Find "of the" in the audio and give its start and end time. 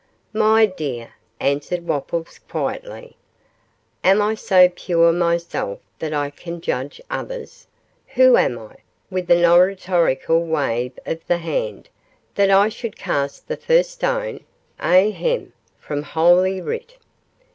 11.05-11.37